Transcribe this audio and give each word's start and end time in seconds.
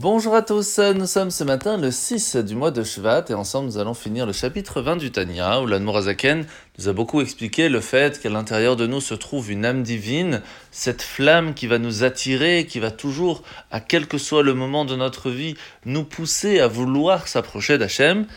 Bonjour 0.00 0.36
à 0.36 0.42
tous, 0.42 0.78
nous 0.78 1.08
sommes 1.08 1.32
ce 1.32 1.42
matin 1.42 1.76
le 1.76 1.90
6 1.90 2.36
du 2.36 2.54
mois 2.54 2.70
de 2.70 2.84
Shvat 2.84 3.24
et 3.30 3.34
ensemble 3.34 3.66
nous 3.66 3.78
allons 3.78 3.94
finir 3.94 4.26
le 4.26 4.32
chapitre 4.32 4.80
20 4.80 4.94
du 4.94 5.10
Tanya 5.10 5.60
où 5.60 5.66
l'Anmorazaken 5.66 6.46
nous 6.78 6.88
a 6.88 6.92
beaucoup 6.92 7.20
expliqué 7.20 7.68
le 7.68 7.80
fait 7.80 8.20
qu'à 8.20 8.30
l'intérieur 8.30 8.76
de 8.76 8.86
nous 8.86 9.00
se 9.00 9.14
trouve 9.14 9.50
une 9.50 9.64
âme 9.64 9.82
divine, 9.82 10.40
cette 10.70 11.02
flamme 11.02 11.52
qui 11.52 11.66
va 11.66 11.78
nous 11.78 12.04
attirer, 12.04 12.64
qui 12.68 12.78
va 12.78 12.92
toujours, 12.92 13.42
à 13.72 13.80
quel 13.80 14.06
que 14.06 14.18
soit 14.18 14.44
le 14.44 14.54
moment 14.54 14.84
de 14.84 14.94
notre 14.94 15.30
vie, 15.30 15.56
nous 15.84 16.04
pousser 16.04 16.60
à 16.60 16.68
vouloir 16.68 17.26
s'approcher 17.26 17.76
d'Hachem. 17.76 18.28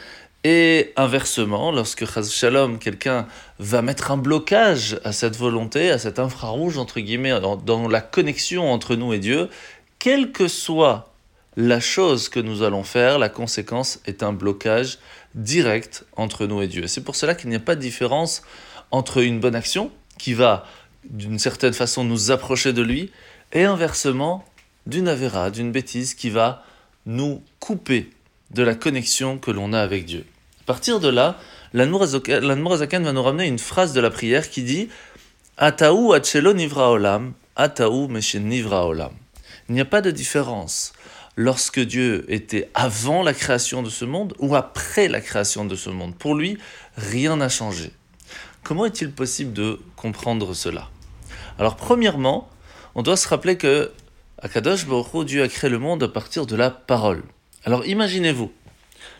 Et 0.43 0.93
inversement, 0.95 1.71
lorsque 1.71 2.05
Shalom, 2.07 2.79
quelqu'un 2.79 3.27
va 3.59 3.83
mettre 3.83 4.09
un 4.09 4.17
blocage 4.17 4.99
à 5.03 5.11
cette 5.11 5.35
volonté, 5.35 5.91
à 5.91 5.99
cet 5.99 6.17
infrarouge, 6.17 6.79
entre 6.79 6.99
guillemets, 6.99 7.39
dans 7.39 7.87
la 7.87 8.01
connexion 8.01 8.73
entre 8.73 8.95
nous 8.95 9.13
et 9.13 9.19
Dieu, 9.19 9.47
quel 9.99 10.31
que 10.31 10.47
soit 10.47 11.10
la 11.57 11.79
chose 11.79 12.29
que 12.29 12.39
nous 12.39 12.63
allons 12.63 12.83
faire, 12.83 13.19
la 13.19 13.29
conséquence 13.29 13.99
est 14.05 14.23
un 14.23 14.31
blocage 14.31 14.99
direct 15.35 16.05
entre 16.15 16.45
nous 16.45 16.61
et 16.61 16.67
Dieu. 16.67 16.87
C'est 16.87 17.03
pour 17.03 17.15
cela 17.15 17.35
qu'il 17.35 17.49
n'y 17.49 17.55
a 17.55 17.59
pas 17.59 17.75
de 17.75 17.81
différence 17.81 18.41
entre 18.89 19.17
une 19.17 19.39
bonne 19.39 19.55
action 19.55 19.91
qui 20.17 20.33
va 20.33 20.65
d'une 21.09 21.39
certaine 21.39 21.73
façon 21.73 22.03
nous 22.03 22.31
approcher 22.31 22.73
de 22.73 22.81
lui 22.81 23.11
et 23.51 23.63
inversement 23.63 24.45
d'une 24.85 25.07
avéra, 25.07 25.49
d'une 25.49 25.71
bêtise 25.71 26.13
qui 26.13 26.29
va 26.29 26.63
nous 27.05 27.43
couper 27.59 28.09
de 28.51 28.63
la 28.63 28.75
connexion 28.75 29.37
que 29.37 29.51
l'on 29.51 29.73
a 29.73 29.79
avec 29.79 30.05
Dieu. 30.05 30.25
À 30.61 30.65
partir 30.65 30.99
de 30.99 31.09
là, 31.09 31.37
l'Anmorazakan 31.73 33.01
va 33.01 33.13
nous 33.13 33.23
ramener 33.23 33.47
une 33.47 33.59
phrase 33.59 33.93
de 33.93 33.99
la 33.99 34.09
prière 34.09 34.49
qui 34.49 34.63
dit 34.63 34.89
Ataou 35.57 36.13
achelo 36.13 36.53
nivra 36.53 36.91
olam, 36.91 37.33
Ataou 37.55 38.07
nivra 38.07 38.87
olam. 38.87 39.11
Il 39.69 39.75
n'y 39.75 39.81
a 39.81 39.85
pas 39.85 40.01
de 40.01 40.11
différence 40.11 40.93
lorsque 41.35 41.79
Dieu 41.79 42.25
était 42.27 42.69
avant 42.73 43.23
la 43.23 43.33
création 43.33 43.83
de 43.83 43.89
ce 43.89 44.05
monde 44.05 44.33
ou 44.39 44.55
après 44.55 45.07
la 45.07 45.21
création 45.21 45.65
de 45.65 45.75
ce 45.75 45.89
monde. 45.89 46.15
Pour 46.15 46.35
lui, 46.35 46.57
rien 46.97 47.37
n'a 47.37 47.49
changé. 47.49 47.91
Comment 48.63 48.85
est-il 48.85 49.11
possible 49.11 49.53
de 49.53 49.79
comprendre 49.95 50.53
cela? 50.53 50.89
Alors 51.57 51.75
premièrement, 51.75 52.49
on 52.95 53.01
doit 53.01 53.17
se 53.17 53.27
rappeler 53.27 53.57
que 53.57 53.91
Akadosh 54.41 54.87
Baruch 54.87 55.25
Dieu 55.25 55.43
a 55.43 55.47
créé 55.47 55.69
le 55.69 55.79
monde 55.79 56.03
à 56.03 56.07
partir 56.07 56.45
de 56.45 56.55
la 56.55 56.69
parole. 56.69 57.23
Alors 57.63 57.85
imaginez-vous, 57.85 58.51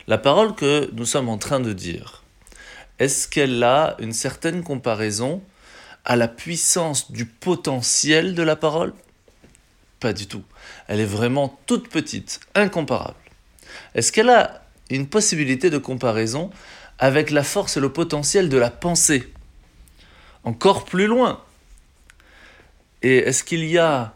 la 0.08 0.18
parole 0.18 0.54
que 0.54 0.90
nous 0.92 1.06
sommes 1.06 1.28
en 1.28 1.38
train 1.38 1.60
de 1.60 1.72
dire, 1.72 2.22
est-ce 2.98 3.28
qu'elle 3.28 3.62
a 3.62 3.96
une 3.98 4.12
certaine 4.12 4.62
comparaison 4.62 5.42
à 6.04 6.16
la 6.16 6.28
puissance 6.28 7.12
du 7.12 7.26
potentiel 7.26 8.34
de 8.34 8.42
la 8.42 8.56
parole? 8.56 8.92
Pas 10.02 10.12
du 10.12 10.26
tout. 10.26 10.42
Elle 10.88 11.00
est 11.00 11.06
vraiment 11.06 11.60
toute 11.66 11.88
petite, 11.88 12.40
incomparable. 12.56 13.16
Est-ce 13.94 14.10
qu'elle 14.10 14.28
a 14.28 14.62
une 14.90 15.06
possibilité 15.06 15.70
de 15.70 15.78
comparaison 15.78 16.50
avec 16.98 17.30
la 17.30 17.44
force 17.44 17.76
et 17.76 17.80
le 17.80 17.92
potentiel 17.92 18.48
de 18.48 18.58
la 18.58 18.70
pensée 18.70 19.32
Encore 20.42 20.84
plus 20.84 21.06
loin? 21.06 21.40
Et 23.02 23.18
est-ce 23.18 23.44
qu'il 23.44 23.64
y 23.64 23.78
a 23.78 24.14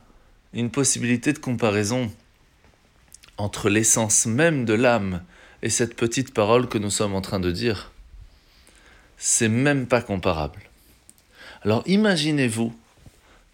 une 0.52 0.70
possibilité 0.70 1.32
de 1.32 1.38
comparaison 1.38 2.10
entre 3.38 3.70
l'essence 3.70 4.26
même 4.26 4.64
de 4.64 4.74
l'âme 4.74 5.22
et 5.62 5.70
cette 5.70 5.94
petite 5.94 6.34
parole 6.34 6.68
que 6.68 6.78
nous 6.78 6.90
sommes 6.90 7.14
en 7.14 7.20
train 7.20 7.40
de 7.40 7.52
dire? 7.52 7.92
C'est 9.18 9.48
même 9.48 9.86
pas 9.86 10.02
comparable. 10.02 10.62
Alors 11.62 11.82
imaginez-vous 11.86 12.74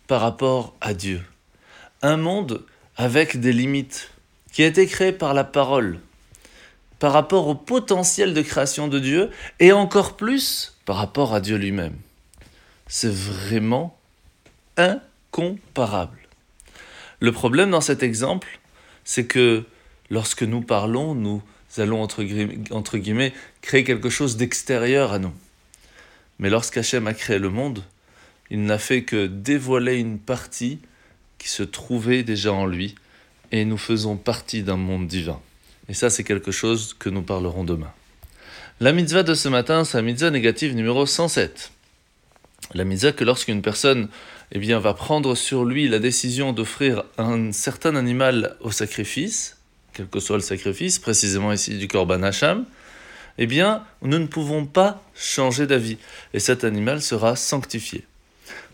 par 0.07 0.23
rapport 0.23 0.75
à 0.81 0.95
Dieu 0.95 1.23
un 2.03 2.17
monde 2.17 2.65
avec 2.97 3.41
des 3.41 3.53
limites, 3.53 4.11
qui 4.53 4.63
a 4.63 4.67
été 4.67 4.87
créé 4.87 5.13
par 5.13 5.35
la 5.35 5.45
parole, 5.45 5.99
par 6.99 7.13
rapport 7.13 7.49
au 7.49 7.55
potentiel 7.55 8.35
de 8.35 8.43
création 8.43 8.89
de 8.89 8.99
Dieu, 8.99 9.31
et 9.61 9.73
encore 9.73 10.17
plus 10.17 10.77
par 10.85 10.97
rapport 10.97 11.35
à 11.35 11.41
Dieu 11.41 11.57
lui-même. 11.57 11.97
C'est 12.87 13.13
vraiment 13.13 13.99
incomparable. 14.77 16.19
Le 17.21 17.33
problème 17.33 17.71
dans 17.71 17.81
cet 17.81 18.03
exemple, 18.03 18.61
c'est 19.05 19.27
que 19.27 19.65
lorsque 20.11 20.43
nous 20.43 20.61
parlons, 20.61 21.15
nous 21.15 21.43
allons 21.79 22.03
entre, 22.03 22.25
guillemets 22.99 23.33
créer 23.63 23.85
quelque 23.85 24.11
chose 24.11 24.37
d'extérieur 24.37 25.13
à 25.13 25.19
nous. 25.19 25.33
Mais 26.39 26.51
lorsqu'Hachem 26.51 27.07
a 27.07 27.15
créé 27.15 27.39
le 27.39 27.49
monde, 27.49 27.83
il 28.51 28.65
n'a 28.65 28.79
fait 28.79 29.05
que 29.05 29.27
dévoiler 29.27 29.97
une 29.97 30.19
partie 30.19 30.81
qui 31.43 31.49
se 31.49 31.65
trouvait 31.65 32.23
déjà 32.23 32.53
en 32.53 32.67
lui, 32.67 32.95
et 33.51 33.65
nous 33.65 33.77
faisons 33.77 34.17
partie 34.17 34.63
d'un 34.63 34.77
monde 34.77 35.09
divin. 35.09 35.41
Et 35.89 35.95
ça, 35.95 36.09
c'est 36.09 36.23
quelque 36.23 36.53
chose 36.53 36.95
que 36.97 37.09
nous 37.09 37.23
parlerons 37.23 37.65
demain. 37.65 37.91
La 38.79 38.93
mitzvah 38.93 39.25
de 39.25 39.35
ce 39.35 39.49
matin, 39.49 39.85
c'est 39.85 39.99
la 39.99 40.03
mitzvah 40.03 40.31
négative 40.31 40.77
numéro 40.77 41.05
107. 41.05 41.73
La 42.75 42.85
mitzvah 42.85 43.11
que 43.11 43.25
lorsqu'une 43.25 43.61
personne 43.61 44.09
eh 44.53 44.61
bien, 44.61 44.79
va 44.79 44.95
prendre 44.95 45.35
sur 45.35 45.65
lui 45.65 45.89
la 45.89 45.99
décision 45.99 46.53
d'offrir 46.53 47.03
un 47.19 47.51
certain 47.51 47.97
animal 47.97 48.57
au 48.61 48.71
sacrifice, 48.71 49.57
quel 49.95 50.07
que 50.07 50.21
soit 50.21 50.37
le 50.37 50.43
sacrifice, 50.43 51.01
précisément 51.01 51.53
ici 51.53 51.77
du 51.77 51.89
Korban 51.89 52.23
Hacham, 52.23 52.67
eh 53.39 53.47
bien, 53.47 53.83
nous 54.03 54.21
ne 54.21 54.27
pouvons 54.27 54.65
pas 54.65 55.03
changer 55.13 55.67
d'avis, 55.67 55.99
et 56.35 56.39
cet 56.39 56.63
animal 56.63 57.03
sera 57.03 57.35
sanctifié. 57.35 58.05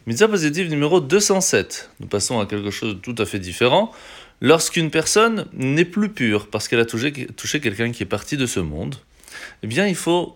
Mitzvah 0.08 0.28
positive 0.28 0.70
numéro 0.70 1.00
207. 1.00 1.90
Nous 2.00 2.06
passons 2.06 2.40
à 2.40 2.46
quelque 2.46 2.70
chose 2.70 2.94
de 2.94 2.98
tout 2.98 3.14
à 3.18 3.26
fait 3.26 3.38
différent. 3.38 3.92
Lorsqu'une 4.40 4.90
personne 4.90 5.44
n'est 5.52 5.84
plus 5.84 6.08
pure 6.08 6.48
parce 6.48 6.66
qu'elle 6.66 6.80
a 6.80 6.86
touché, 6.86 7.12
touché 7.36 7.60
quelqu'un 7.60 7.92
qui 7.92 8.04
est 8.04 8.06
parti 8.06 8.38
de 8.38 8.46
ce 8.46 8.58
monde, 8.58 8.94
eh 9.62 9.66
bien 9.66 9.86
il 9.86 9.94
faut 9.94 10.34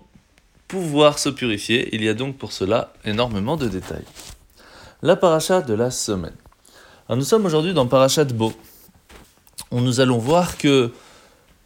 pouvoir 0.68 1.18
se 1.18 1.30
purifier. 1.30 1.88
Il 1.94 2.04
y 2.04 2.10
a 2.10 2.12
donc 2.12 2.36
pour 2.36 2.52
cela 2.52 2.92
énormément 3.06 3.56
de 3.56 3.66
détails. 3.66 4.04
La 5.00 5.16
paracha 5.16 5.62
de 5.62 5.72
la 5.72 5.90
semaine. 5.90 6.36
Nous 7.08 7.24
sommes 7.24 7.46
aujourd'hui 7.46 7.72
dans 7.72 7.86
Parachat 7.86 8.24
Beau. 8.24 8.52
Où 9.70 9.80
nous 9.80 10.00
allons 10.00 10.18
voir 10.18 10.58
que 10.58 10.92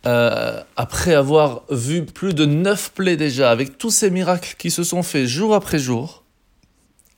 euh, 0.07 0.63
après 0.77 1.15
avoir 1.15 1.65
vu 1.71 2.05
plus 2.05 2.35
de 2.35 2.45
neuf 2.45 2.93
plaies 2.93 3.17
déjà, 3.17 3.51
avec 3.51 3.79
tous 3.79 3.91
ces 3.91 4.11
miracles 4.11 4.55
qui 4.59 4.71
se 4.71 4.85
sont 4.85 5.03
faits 5.03 5.27
jour 5.27 5.57
après 5.57 5.81
jour, 5.81 6.23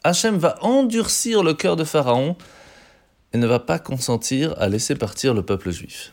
Hachem 0.09 0.39
va 0.39 0.57
endurcir 0.63 1.43
le 1.43 1.53
cœur 1.53 1.77
de 1.77 1.85
Pharaon 1.85 2.37
et 3.35 3.39
ne 3.39 3.47
va 3.47 3.59
pas 3.59 3.79
consentir 3.79 4.55
à 4.59 4.69
laisser 4.69 4.95
partir 4.95 5.35
le 5.35 5.43
peuple 5.43 5.71
juif. 5.71 6.13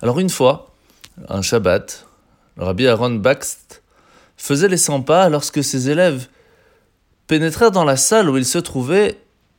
Alors 0.00 0.18
une 0.18 0.30
fois, 0.30 0.74
un 1.28 1.42
Shabbat, 1.42 2.06
le 2.56 2.64
rabbi 2.64 2.86
Aaron 2.86 3.16
Baxt 3.16 3.82
faisait 4.38 4.68
les 4.68 4.78
100 4.78 5.02
pas 5.02 5.28
lorsque 5.28 5.62
ses 5.62 5.90
élèves 5.90 6.28
pénétrèrent 7.26 7.70
dans 7.70 7.84
la 7.84 7.98
salle 7.98 8.30
où 8.30 8.38
il 8.38 8.46
se 8.46 8.58
trouvait 8.58 9.18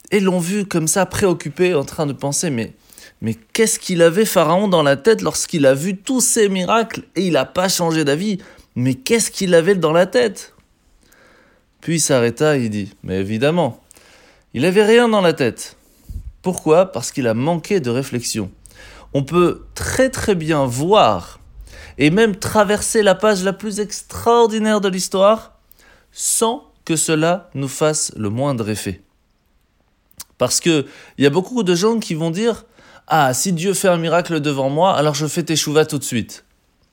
et 0.09 0.19
l'ont 0.19 0.39
vu 0.39 0.65
comme 0.65 0.87
ça 0.87 1.05
préoccupé 1.05 1.75
en 1.75 1.85
train 1.85 2.07
de 2.07 2.13
penser 2.13 2.49
mais 2.49 2.73
mais 3.21 3.35
qu'est-ce 3.53 3.79
qu'il 3.79 4.01
avait 4.01 4.25
Pharaon 4.25 4.67
dans 4.67 4.83
la 4.83 4.97
tête 4.97 5.21
lorsqu'il 5.21 5.67
a 5.67 5.75
vu 5.75 5.97
tous 5.97 6.21
ces 6.21 6.49
miracles 6.49 7.03
et 7.15 7.27
il 7.27 7.33
n'a 7.33 7.45
pas 7.45 7.69
changé 7.69 8.03
d'avis? 8.03 8.39
Mais 8.75 8.95
qu'est-ce 8.95 9.31
qu'il 9.31 9.53
avait 9.53 9.75
dans 9.75 9.93
la 9.93 10.05
tête? 10.05 10.54
Puis 11.85 11.97
il 11.97 12.01
s'arrêta 12.01 12.57
et 12.57 12.63
il 12.63 12.71
dit 12.71 12.89
Mais 13.03 13.19
évidemment, 13.19 13.79
il 14.55 14.63
n'avait 14.63 14.83
rien 14.83 15.07
dans 15.07 15.21
la 15.21 15.33
tête. 15.33 15.77
Pourquoi? 16.41 16.91
Parce 16.91 17.11
qu'il 17.11 17.27
a 17.27 17.35
manqué 17.35 17.79
de 17.79 17.91
réflexion. 17.91 18.49
On 19.13 19.21
peut 19.21 19.67
très 19.75 20.09
très 20.09 20.33
bien 20.33 20.65
voir 20.65 21.39
et 21.99 22.09
même 22.09 22.37
traverser 22.37 23.03
la 23.03 23.13
page 23.13 23.43
la 23.43 23.53
plus 23.53 23.79
extraordinaire 23.79 24.81
de 24.81 24.89
l'histoire 24.89 25.59
sans 26.11 26.63
que 26.85 26.95
cela 26.95 27.51
nous 27.53 27.67
fasse 27.67 28.11
le 28.15 28.31
moindre 28.31 28.67
effet. 28.67 29.03
Parce 30.39 30.59
que 30.59 30.87
il 31.19 31.23
y 31.23 31.27
a 31.27 31.29
beaucoup 31.29 31.61
de 31.61 31.75
gens 31.75 31.99
qui 31.99 32.15
vont 32.15 32.31
dire 32.31 32.65
Ah, 33.05 33.31
si 33.35 33.53
Dieu 33.53 33.75
fait 33.75 33.89
un 33.89 33.97
miracle 33.97 34.39
devant 34.39 34.71
moi, 34.71 34.95
alors 34.95 35.13
je 35.13 35.27
fais 35.27 35.43
tes 35.43 35.55
chouvas 35.55 35.85
tout 35.85 35.99
de 35.99 36.03
suite. 36.03 36.44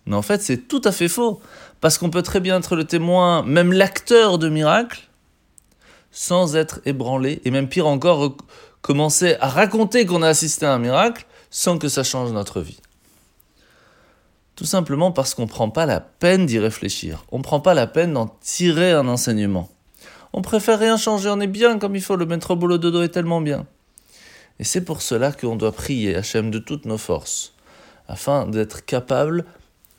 Mais 0.06 0.16
en 0.16 0.22
fait, 0.22 0.42
c'est 0.42 0.68
tout 0.68 0.82
à 0.84 0.92
fait 0.92 1.08
faux. 1.08 1.40
Parce 1.80 1.98
qu'on 1.98 2.10
peut 2.10 2.22
très 2.22 2.40
bien 2.40 2.58
être 2.58 2.76
le 2.76 2.84
témoin, 2.84 3.42
même 3.42 3.72
l'acteur 3.72 4.38
de 4.38 4.48
miracles, 4.48 5.08
sans 6.10 6.56
être 6.56 6.80
ébranlé, 6.84 7.40
et 7.44 7.50
même 7.50 7.68
pire 7.68 7.86
encore, 7.86 8.36
commencer 8.82 9.36
à 9.40 9.48
raconter 9.48 10.06
qu'on 10.06 10.22
a 10.22 10.28
assisté 10.28 10.66
à 10.66 10.74
un 10.74 10.78
miracle 10.78 11.26
sans 11.50 11.78
que 11.78 11.88
ça 11.88 12.02
change 12.02 12.32
notre 12.32 12.60
vie. 12.60 12.80
Tout 14.56 14.64
simplement 14.64 15.12
parce 15.12 15.34
qu'on 15.34 15.42
ne 15.42 15.48
prend 15.48 15.70
pas 15.70 15.86
la 15.86 16.00
peine 16.00 16.46
d'y 16.46 16.58
réfléchir. 16.58 17.24
On 17.32 17.38
ne 17.38 17.42
prend 17.42 17.60
pas 17.60 17.74
la 17.74 17.86
peine 17.86 18.12
d'en 18.12 18.26
tirer 18.42 18.92
un 18.92 19.08
enseignement. 19.08 19.70
On 20.32 20.42
préfère 20.42 20.78
rien 20.78 20.96
changer, 20.96 21.28
on 21.30 21.40
est 21.40 21.46
bien 21.46 21.78
comme 21.78 21.96
il 21.96 22.02
faut, 22.02 22.16
le 22.16 22.26
maître 22.26 22.54
boulot 22.54 22.78
de 22.78 22.90
dos 22.90 23.02
est 23.02 23.08
tellement 23.08 23.40
bien. 23.40 23.66
Et 24.58 24.64
c'est 24.64 24.84
pour 24.84 25.02
cela 25.02 25.32
qu'on 25.32 25.56
doit 25.56 25.72
prier 25.72 26.14
Hachem 26.14 26.50
de 26.50 26.58
toutes 26.58 26.84
nos 26.84 26.98
forces, 26.98 27.54
afin 28.08 28.46
d'être 28.46 28.84
capable 28.84 29.44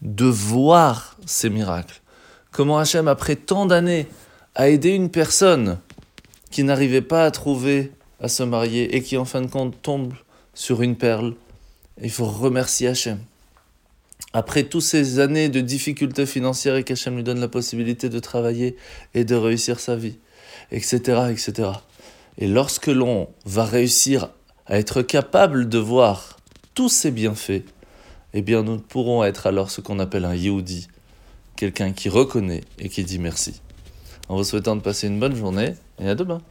de 0.03 0.25
voir 0.25 1.17
ces 1.25 1.49
miracles. 1.49 2.01
Comment 2.51 2.77
Hachem, 2.77 3.07
après 3.07 3.35
tant 3.35 3.65
d'années, 3.65 4.07
a 4.53 4.69
aidé 4.69 4.89
une 4.89 5.09
personne 5.09 5.79
qui 6.51 6.63
n'arrivait 6.63 7.01
pas 7.01 7.25
à 7.25 7.31
trouver 7.31 7.91
à 8.21 8.27
se 8.27 8.43
marier 8.43 8.95
et 8.95 9.01
qui 9.01 9.17
en 9.17 9.25
fin 9.25 9.41
de 9.41 9.47
compte 9.47 9.81
tombe 9.81 10.13
sur 10.53 10.83
une 10.83 10.95
perle 10.95 11.33
il 12.01 12.09
faut 12.09 12.25
remercier 12.25 12.87
Hachem. 12.87 13.19
Après 14.33 14.63
toutes 14.63 14.81
ces 14.81 15.19
années 15.19 15.49
de 15.49 15.61
difficultés 15.61 16.25
financières 16.25 16.75
et 16.75 16.83
qu'Hachem 16.83 17.15
lui 17.15 17.23
donne 17.23 17.39
la 17.39 17.47
possibilité 17.47 18.09
de 18.09 18.19
travailler 18.19 18.75
et 19.13 19.25
de 19.25 19.35
réussir 19.35 19.79
sa 19.79 19.95
vie, 19.95 20.17
etc., 20.71 21.29
etc. 21.31 21.69
Et 22.39 22.47
lorsque 22.47 22.87
l'on 22.87 23.29
va 23.45 23.63
réussir 23.63 24.29
à 24.65 24.79
être 24.79 25.03
capable 25.03 25.69
de 25.69 25.77
voir 25.77 26.37
tous 26.73 26.89
ces 26.89 27.11
bienfaits, 27.11 27.63
eh 28.33 28.41
bien 28.41 28.63
nous 28.63 28.77
pourrons 28.77 29.23
être 29.23 29.47
alors 29.47 29.71
ce 29.71 29.81
qu'on 29.81 29.99
appelle 29.99 30.25
un 30.25 30.35
Yehudi, 30.35 30.87
quelqu'un 31.55 31.91
qui 31.91 32.09
reconnaît 32.09 32.63
et 32.79 32.89
qui 32.89 33.03
dit 33.03 33.19
merci. 33.19 33.61
En 34.29 34.37
vous 34.37 34.43
souhaitant 34.43 34.75
de 34.75 34.81
passer 34.81 35.07
une 35.07 35.19
bonne 35.19 35.35
journée 35.35 35.75
et 35.99 36.07
à 36.07 36.15
demain. 36.15 36.41